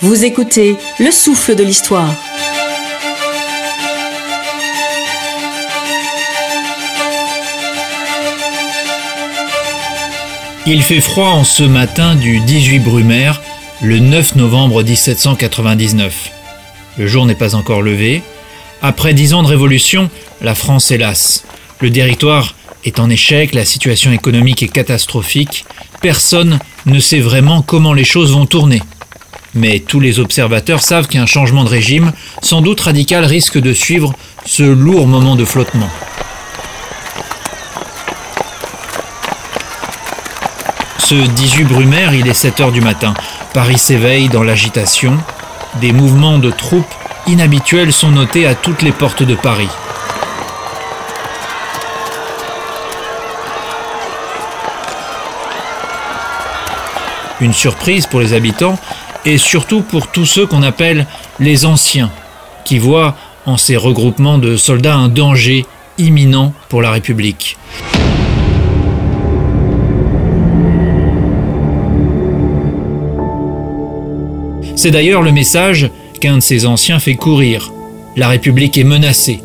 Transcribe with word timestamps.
Vous 0.00 0.24
écoutez 0.24 0.76
Le 1.00 1.10
souffle 1.10 1.56
de 1.56 1.64
l'histoire. 1.64 2.14
Il 10.66 10.82
fait 10.84 11.00
froid 11.00 11.30
en 11.30 11.42
ce 11.42 11.64
matin 11.64 12.14
du 12.14 12.38
18 12.38 12.78
Brumaire, 12.78 13.42
le 13.82 13.98
9 13.98 14.36
novembre 14.36 14.84
1799. 14.84 16.30
Le 16.96 17.06
jour 17.08 17.26
n'est 17.26 17.34
pas 17.34 17.56
encore 17.56 17.82
levé. 17.82 18.22
Après 18.82 19.14
dix 19.14 19.34
ans 19.34 19.42
de 19.42 19.48
révolution, 19.48 20.10
la 20.40 20.54
France 20.54 20.92
est 20.92 20.98
lasse. 20.98 21.44
Le 21.80 21.90
directoire 21.90 22.54
est 22.84 23.00
en 23.00 23.10
échec, 23.10 23.52
la 23.52 23.64
situation 23.64 24.12
économique 24.12 24.62
est 24.62 24.68
catastrophique. 24.68 25.64
Personne 26.00 26.60
ne 26.86 27.00
sait 27.00 27.18
vraiment 27.18 27.62
comment 27.62 27.94
les 27.94 28.04
choses 28.04 28.30
vont 28.32 28.46
tourner. 28.46 28.80
Mais 29.58 29.80
tous 29.80 29.98
les 29.98 30.20
observateurs 30.20 30.80
savent 30.80 31.08
qu'un 31.08 31.26
changement 31.26 31.64
de 31.64 31.68
régime, 31.68 32.12
sans 32.42 32.60
doute 32.60 32.80
radical, 32.80 33.24
risque 33.24 33.58
de 33.58 33.72
suivre 33.72 34.14
ce 34.46 34.62
lourd 34.62 35.08
moment 35.08 35.34
de 35.34 35.44
flottement. 35.44 35.90
Ce 40.98 41.16
18 41.16 41.64
Brumaire, 41.64 42.14
il 42.14 42.28
est 42.28 42.34
7 42.34 42.60
heures 42.60 42.70
du 42.70 42.80
matin. 42.80 43.14
Paris 43.52 43.78
s'éveille 43.78 44.28
dans 44.28 44.44
l'agitation. 44.44 45.18
Des 45.80 45.90
mouvements 45.90 46.38
de 46.38 46.52
troupes 46.52 46.94
inhabituels 47.26 47.92
sont 47.92 48.12
notés 48.12 48.46
à 48.46 48.54
toutes 48.54 48.82
les 48.82 48.92
portes 48.92 49.24
de 49.24 49.34
Paris. 49.34 49.70
Une 57.40 57.52
surprise 57.52 58.06
pour 58.06 58.20
les 58.20 58.34
habitants 58.34 58.78
et 59.24 59.38
surtout 59.38 59.82
pour 59.82 60.08
tous 60.08 60.26
ceux 60.26 60.46
qu'on 60.46 60.62
appelle 60.62 61.06
les 61.40 61.64
anciens, 61.64 62.10
qui 62.64 62.78
voient 62.78 63.16
en 63.46 63.56
ces 63.56 63.76
regroupements 63.76 64.38
de 64.38 64.56
soldats 64.56 64.96
un 64.96 65.08
danger 65.08 65.64
imminent 65.98 66.52
pour 66.68 66.82
la 66.82 66.90
République. 66.90 67.56
C'est 74.76 74.92
d'ailleurs 74.92 75.22
le 75.22 75.32
message 75.32 75.90
qu'un 76.20 76.36
de 76.36 76.40
ces 76.40 76.64
anciens 76.64 77.00
fait 77.00 77.16
courir. 77.16 77.72
La 78.16 78.28
République 78.28 78.78
est 78.78 78.84
menacée. 78.84 79.40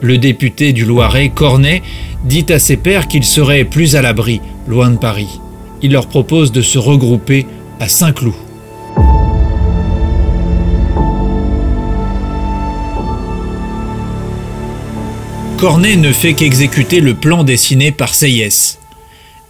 Le 0.00 0.16
député 0.16 0.72
du 0.72 0.86
Loiret, 0.86 1.28
Cornet, 1.28 1.82
dit 2.24 2.46
à 2.48 2.58
ses 2.58 2.78
pairs 2.78 3.06
qu'il 3.06 3.24
serait 3.24 3.64
plus 3.64 3.96
à 3.96 4.02
l'abri, 4.02 4.40
loin 4.66 4.90
de 4.90 4.96
Paris. 4.96 5.40
Il 5.82 5.92
leur 5.92 6.06
propose 6.06 6.52
de 6.52 6.62
se 6.62 6.78
regrouper 6.78 7.46
à 7.80 7.88
Saint-Cloud. 7.88 8.45
Cornet 15.58 15.96
ne 15.96 16.12
fait 16.12 16.34
qu'exécuter 16.34 17.00
le 17.00 17.14
plan 17.14 17.42
dessiné 17.42 17.90
par 17.90 18.14
Seyès. 18.14 18.78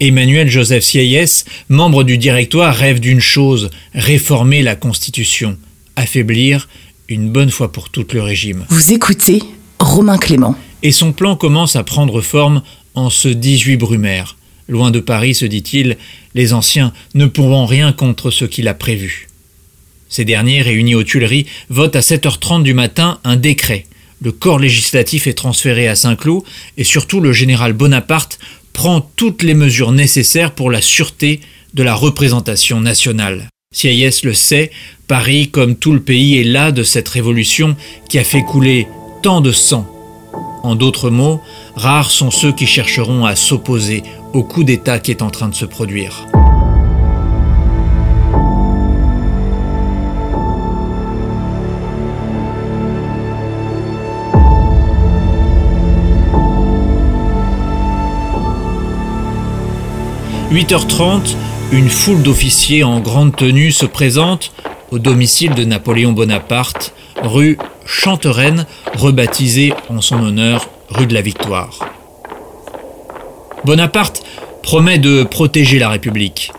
Emmanuel 0.00 0.50
Joseph 0.50 0.84
Sieyès, 0.84 1.46
membre 1.70 2.04
du 2.04 2.18
directoire, 2.18 2.74
rêve 2.74 3.00
d'une 3.00 3.20
chose, 3.20 3.70
réformer 3.94 4.60
la 4.60 4.76
Constitution, 4.76 5.56
affaiblir 5.96 6.68
une 7.08 7.30
bonne 7.30 7.50
fois 7.50 7.72
pour 7.72 7.88
toutes 7.88 8.12
le 8.12 8.20
régime. 8.20 8.66
Vous 8.68 8.92
écoutez 8.92 9.42
Romain 9.78 10.18
Clément. 10.18 10.56
Et 10.82 10.92
son 10.92 11.14
plan 11.14 11.36
commence 11.36 11.74
à 11.74 11.84
prendre 11.84 12.20
forme 12.20 12.60
en 12.94 13.08
ce 13.08 13.28
18 13.28 13.78
Brumaire. 13.78 14.36
Loin 14.68 14.90
de 14.90 15.00
Paris, 15.00 15.34
se 15.34 15.46
dit-il, 15.46 15.96
les 16.34 16.52
anciens 16.52 16.92
ne 17.14 17.24
pourront 17.24 17.64
rien 17.64 17.92
contre 17.92 18.30
ce 18.30 18.44
qu'il 18.44 18.68
a 18.68 18.74
prévu. 18.74 19.28
Ces 20.10 20.26
derniers, 20.26 20.60
réunis 20.60 20.96
aux 20.96 21.02
Tuileries, 21.02 21.46
votent 21.70 21.96
à 21.96 22.00
7h30 22.00 22.62
du 22.62 22.74
matin 22.74 23.20
un 23.24 23.36
décret. 23.36 23.86
Le 24.24 24.32
corps 24.32 24.58
législatif 24.58 25.26
est 25.26 25.34
transféré 25.34 25.86
à 25.86 25.94
Saint-Cloud 25.94 26.44
et 26.78 26.84
surtout 26.84 27.20
le 27.20 27.34
général 27.34 27.74
Bonaparte 27.74 28.38
prend 28.72 29.02
toutes 29.02 29.42
les 29.42 29.52
mesures 29.52 29.92
nécessaires 29.92 30.52
pour 30.52 30.70
la 30.70 30.80
sûreté 30.80 31.40
de 31.74 31.82
la 31.82 31.94
représentation 31.94 32.80
nationale. 32.80 33.50
Sieyès 33.74 34.24
le 34.24 34.32
sait, 34.32 34.70
Paris, 35.08 35.50
comme 35.50 35.76
tout 35.76 35.92
le 35.92 36.00
pays, 36.00 36.38
est 36.38 36.44
là 36.44 36.72
de 36.72 36.82
cette 36.82 37.08
révolution 37.10 37.76
qui 38.08 38.18
a 38.18 38.24
fait 38.24 38.42
couler 38.42 38.88
tant 39.22 39.42
de 39.42 39.52
sang. 39.52 39.86
En 40.62 40.74
d'autres 40.74 41.10
mots, 41.10 41.42
rares 41.76 42.10
sont 42.10 42.30
ceux 42.30 42.52
qui 42.52 42.66
chercheront 42.66 43.26
à 43.26 43.36
s'opposer 43.36 44.02
au 44.32 44.42
coup 44.42 44.64
d'État 44.64 45.00
qui 45.00 45.10
est 45.10 45.20
en 45.20 45.30
train 45.30 45.50
de 45.50 45.54
se 45.54 45.66
produire. 45.66 46.26
«8h30, 60.54 61.34
une 61.72 61.88
foule 61.88 62.22
d'officiers 62.22 62.84
en 62.84 63.00
grande 63.00 63.34
tenue 63.34 63.72
se 63.72 63.86
présente 63.86 64.52
au 64.92 65.00
domicile 65.00 65.52
de 65.52 65.64
Napoléon 65.64 66.12
Bonaparte, 66.12 66.94
rue 67.20 67.58
Chantereine, 67.84 68.64
rebaptisée 68.94 69.72
en 69.88 70.00
son 70.00 70.20
honneur 70.22 70.70
rue 70.90 71.08
de 71.08 71.14
la 71.14 71.22
Victoire. 71.22 71.80
Bonaparte 73.64 74.22
promet 74.62 74.98
de 74.98 75.24
protéger 75.24 75.80
la 75.80 75.88
République. 75.88 76.52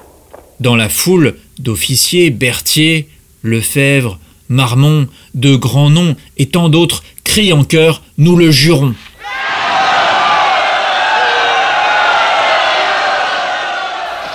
Dans 0.60 0.76
la 0.76 0.90
foule 0.90 1.38
d'officiers, 1.60 2.32
Berthier, 2.32 3.08
Lefebvre, 3.44 4.20
Marmont, 4.50 5.08
de 5.36 5.56
grands 5.56 5.90
noms 5.90 6.18
et 6.36 6.48
tant 6.48 6.68
d'autres 6.68 7.02
crient 7.24 7.54
en 7.54 7.64
chœur 7.64 8.02
Nous 8.18 8.36
le 8.36 8.52
jurons. 8.52 8.94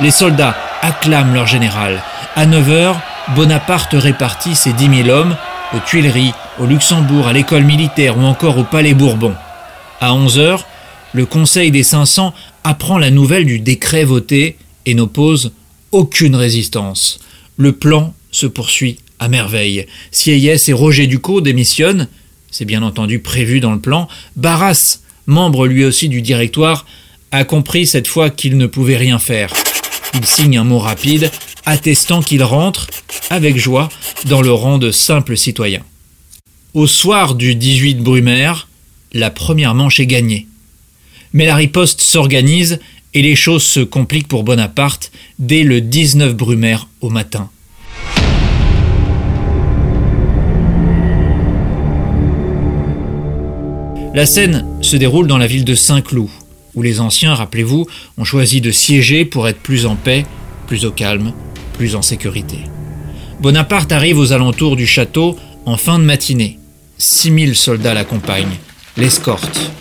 Les 0.02 0.10
soldats 0.10 0.56
acclament 0.80 1.34
leur 1.34 1.46
général. 1.46 2.02
À 2.34 2.46
9 2.46 2.70
heures, 2.70 3.00
Bonaparte 3.36 3.92
répartit 3.92 4.54
ses 4.54 4.72
10 4.72 5.04
000 5.04 5.08
hommes 5.10 5.36
aux 5.74 5.80
Tuileries, 5.80 6.32
au 6.58 6.64
Luxembourg, 6.64 7.28
à 7.28 7.34
l'école 7.34 7.64
militaire 7.64 8.16
ou 8.16 8.22
encore 8.22 8.56
au 8.56 8.64
Palais 8.64 8.94
Bourbon. 8.94 9.34
À 10.00 10.14
11 10.14 10.38
heures, 10.38 10.66
le 11.12 11.26
Conseil 11.26 11.70
des 11.70 11.82
500 11.82 12.32
apprend 12.64 12.96
la 12.96 13.10
nouvelle 13.10 13.44
du 13.44 13.58
décret 13.58 14.04
voté 14.04 14.56
et 14.86 14.94
n'oppose 14.94 15.52
aucune 15.92 16.34
résistance. 16.34 17.20
Le 17.58 17.72
plan 17.72 18.14
se 18.30 18.46
poursuit 18.46 19.00
à 19.18 19.28
merveille. 19.28 19.86
Sieyès 20.12 20.66
et 20.70 20.72
Roger 20.72 21.08
Ducot 21.08 21.42
démissionnent, 21.42 22.08
c'est 22.50 22.64
bien 22.64 22.82
entendu 22.82 23.18
prévu 23.18 23.60
dans 23.60 23.72
le 23.72 23.80
plan. 23.80 24.08
Barras, 24.36 25.00
membre 25.26 25.66
lui 25.66 25.84
aussi 25.84 26.08
du 26.08 26.22
directoire, 26.22 26.86
a 27.32 27.44
compris 27.44 27.86
cette 27.86 28.08
fois 28.08 28.30
qu'il 28.30 28.56
ne 28.56 28.66
pouvait 28.66 28.96
rien 28.96 29.18
faire. 29.18 29.52
Il 30.14 30.26
signe 30.26 30.58
un 30.58 30.64
mot 30.64 30.78
rapide 30.78 31.30
attestant 31.66 32.22
qu'il 32.22 32.42
rentre, 32.42 32.88
avec 33.30 33.56
joie, 33.56 33.88
dans 34.26 34.42
le 34.42 34.52
rang 34.52 34.78
de 34.78 34.90
simple 34.90 35.36
citoyen. 35.36 35.82
Au 36.74 36.86
soir 36.86 37.34
du 37.34 37.54
18 37.54 37.98
Brumaire, 37.98 38.68
la 39.12 39.30
première 39.30 39.74
manche 39.74 40.00
est 40.00 40.06
gagnée. 40.06 40.46
Mais 41.32 41.46
la 41.46 41.54
riposte 41.54 42.00
s'organise 42.00 42.80
et 43.14 43.22
les 43.22 43.36
choses 43.36 43.64
se 43.64 43.80
compliquent 43.80 44.28
pour 44.28 44.44
Bonaparte 44.44 45.10
dès 45.38 45.62
le 45.62 45.80
19 45.80 46.34
Brumaire 46.34 46.88
au 47.00 47.10
matin. 47.10 47.50
La 54.12 54.26
scène 54.26 54.66
se 54.80 54.96
déroule 54.96 55.28
dans 55.28 55.38
la 55.38 55.46
ville 55.46 55.64
de 55.64 55.76
Saint-Cloud, 55.76 56.28
où 56.74 56.82
les 56.82 57.00
anciens, 57.00 57.34
rappelez-vous, 57.34 57.86
ont 58.18 58.24
choisi 58.24 58.60
de 58.60 58.70
siéger 58.70 59.24
pour 59.24 59.48
être 59.48 59.60
plus 59.60 59.86
en 59.86 59.96
paix, 59.96 60.24
plus 60.66 60.84
au 60.84 60.90
calme, 60.90 61.32
plus 61.74 61.96
en 61.96 62.02
sécurité. 62.02 62.58
Bonaparte 63.40 63.90
arrive 63.92 64.18
aux 64.18 64.32
alentours 64.32 64.76
du 64.76 64.86
château 64.86 65.36
en 65.66 65.76
fin 65.76 65.98
de 65.98 66.04
matinée. 66.04 66.58
6000 66.98 67.56
soldats 67.56 67.94
l'accompagnent, 67.94 68.58
l'escortent. 68.96 69.72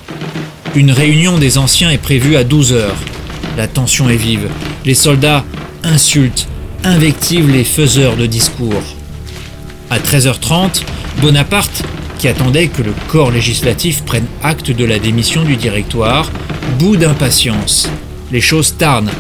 Une 0.76 0.92
réunion 0.92 1.38
des 1.38 1.58
anciens 1.58 1.90
est 1.90 1.98
prévue 1.98 2.36
à 2.36 2.44
12 2.44 2.74
heures. 2.74 2.96
La 3.58 3.68
tension 3.68 4.08
est 4.08 4.16
vive. 4.16 4.48
Les 4.86 4.94
soldats 4.94 5.44
insultent, 5.84 6.48
invectivent 6.84 7.52
les 7.52 7.64
faiseurs 7.64 8.16
de 8.16 8.26
discours. 8.26 8.84
À 9.90 10.00
13h30, 10.00 10.84
Bonaparte, 11.22 11.84
qui 12.20 12.28
attendait 12.28 12.68
que 12.68 12.84
le 12.84 12.94
corps 13.08 13.32
législatif 13.32 14.04
prenne 14.04 14.28
acte 14.44 14.70
de 14.72 14.86
la 14.86 15.00
démission 15.00 15.44
du 15.44 15.56
directoire, 15.56 16.30
bout 16.78 16.98
d'impatience. 16.98 17.90
Les 18.32 18.42
choses 18.42 18.76
tarnent. 18.78 19.12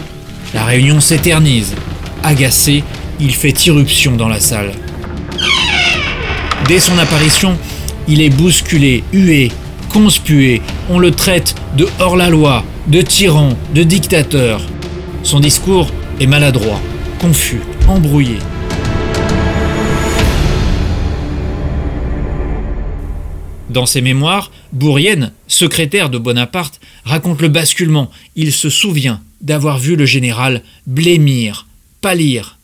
La 0.54 0.66
réunion 0.66 1.00
s'éternise. 1.00 1.74
Agacé, 2.24 2.84
il 3.19 3.34
fait 3.34 3.66
irruption 3.66 4.18
dans 4.18 4.28
la 4.28 4.42
salle. 4.42 4.74
Dès 6.68 6.80
son 6.80 6.98
apparition, 7.00 7.57
il 8.07 8.22
est 8.22 8.30
bousculé, 8.30 9.04
hué, 9.13 9.50
conspué. 9.92 10.62
On 10.90 11.00
le 11.00 11.12
traite 11.12 11.56
de 11.78 11.88
hors-la-loi, 12.00 12.66
de 12.88 13.01
tyran, 13.01 13.54
de 13.74 13.84
dictateur. 13.84 14.62
Son 15.24 15.40
discours 15.40 15.90
est 16.19 16.28
maladroit, 16.28 16.81
confus, 17.19 17.62
embrouillé. 17.88 18.40
Dans 23.69 23.86
ses 23.86 24.01
mémoires, 24.01 24.51
Bourrienne, 24.74 25.31
secrétaire 25.48 26.10
de 26.10 26.18
Bonaparte, 26.18 26.80
raconte 27.04 27.42
le 27.42 27.50
basculement. 27.50 28.10
Il 28.36 28.51
se 28.51 28.69
souvient 28.69 29.21
d'avoir 29.42 29.77
vu 29.77 29.95
le 29.95 30.06
général 30.06 30.63
blêmir, 30.88 31.68
pâlir. 32.01 32.57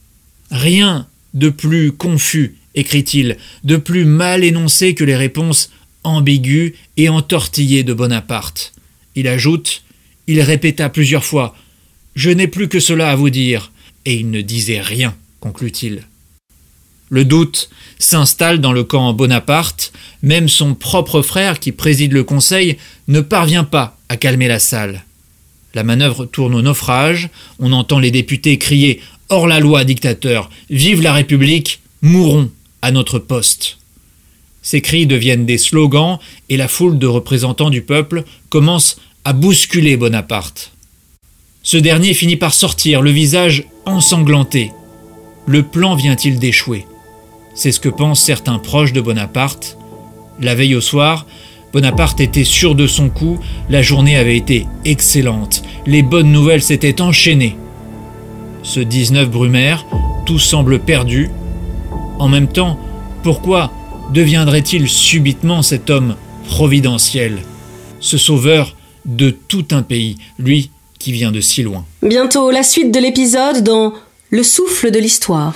Rien 0.50 1.08
de 1.34 1.50
plus 1.50 1.92
confus, 1.92 2.56
écrit-il, 2.74 3.38
de 3.64 3.78
plus 3.78 4.06
mal 4.06 4.44
énoncé 4.44 4.96
que 4.96 5.04
les 5.04 5.16
réponses 5.16 5.70
ambiguës 6.04 6.74
et 6.98 7.10
entortillées 7.10 7.84
de 7.84 7.94
Bonaparte. 7.94 8.74
Il 9.16 9.28
ajoute 9.28 9.84
Il 10.28 10.42
répéta 10.42 10.90
plusieurs 10.90 11.24
fois 11.24 11.56
Je 12.16 12.32
n'ai 12.32 12.48
plus 12.48 12.68
que 12.68 12.80
cela 12.80 13.12
à 13.12 13.16
vous 13.16 13.30
dire. 13.30 13.72
Et 14.06 14.16
il 14.16 14.30
ne 14.30 14.42
disait 14.42 14.82
rien, 14.82 15.16
conclut-il. 15.40 16.04
Le 17.10 17.24
doute 17.24 17.70
s'installe 18.00 18.60
dans 18.60 18.72
le 18.72 18.84
camp 18.84 19.14
Bonaparte, 19.14 19.92
même 20.24 20.50
son 20.50 20.74
propre 20.74 21.22
frère 21.22 21.60
qui 21.60 21.72
préside 21.72 22.14
le 22.14 22.24
conseil 22.24 22.78
ne 23.08 23.22
parvient 23.22 23.64
pas 23.64 23.98
à 24.10 24.18
calmer 24.18 24.48
la 24.48 24.60
salle. 24.60 25.04
La 25.74 25.84
manœuvre 25.84 26.26
tourne 26.26 26.56
au 26.56 26.62
naufrage, 26.62 27.30
on 27.60 27.74
entend 27.74 28.00
les 28.00 28.12
députés 28.12 28.58
crier 28.58 29.02
Hors 29.30 29.48
la 29.48 29.60
loi, 29.60 29.84
dictateur, 29.84 30.50
vive 30.70 31.02
la 31.02 31.14
République, 31.14 31.82
mourons 32.02 32.52
à 32.82 32.92
notre 32.92 33.18
poste. 33.18 33.78
Ces 34.62 34.82
cris 34.82 35.08
deviennent 35.08 35.46
des 35.46 35.58
slogans 35.58 36.20
et 36.50 36.58
la 36.58 36.68
foule 36.68 36.98
de 36.98 37.08
représentants 37.08 37.70
du 37.70 37.82
peuple 37.82 38.24
commence 38.50 38.98
à 39.24 39.34
bousculer 39.34 39.98
Bonaparte. 39.98 40.72
Ce 41.64 41.78
dernier 41.78 42.14
finit 42.14 42.36
par 42.36 42.54
sortir, 42.54 43.02
le 43.02 43.12
visage 43.12 43.64
ensanglanté. 43.86 44.72
Le 45.48 45.64
plan 45.64 45.96
vient-il 45.96 46.40
d'échouer? 46.40 46.86
C'est 47.56 47.72
ce 47.72 47.80
que 47.80 47.90
pensent 47.90 48.22
certains 48.22 48.60
proches 48.60 48.92
de 48.92 49.00
Bonaparte. 49.00 49.78
La 50.42 50.56
veille 50.56 50.76
au 50.76 50.82
soir, 50.82 51.26
Bonaparte 51.72 52.20
était 52.20 52.44
sûr 52.44 52.76
de 52.76 52.86
son 52.86 53.10
coup, 53.10 53.40
la 53.70 53.82
journée 53.82 54.18
avait 54.18 54.36
été 54.36 54.68
excellente, 54.84 55.64
les 55.86 56.04
bonnes 56.04 56.32
nouvelles 56.32 56.62
s'étaient 56.62 57.02
enchaînées. 57.02 57.58
Ce 58.62 58.82
19 58.82 59.30
Brumaire, 59.30 59.86
tout 60.26 60.40
semble 60.40 60.80
perdu. 60.80 61.30
En 62.20 62.28
même 62.28 62.50
temps, 62.50 62.78
pourquoi 63.24 63.72
deviendrait-il 64.14 64.90
subitement 64.90 65.62
cet 65.62 65.90
homme 65.90 66.16
providentiel, 66.48 67.40
ce 68.02 68.18
sauveur 68.18 68.76
de 69.06 69.30
tout 69.30 69.66
un 69.72 69.82
pays, 69.82 70.18
lui 70.40 70.72
qui 71.00 71.14
vient 71.14 71.32
de 71.32 71.42
si 71.42 71.64
loin 71.64 71.86
Bientôt 72.04 72.52
la 72.52 72.64
suite 72.64 72.94
de 72.94 73.00
l'épisode 73.00 73.64
dans 73.64 73.94
Le 74.30 74.44
souffle 74.44 74.92
de 74.92 75.00
l'histoire. 75.00 75.54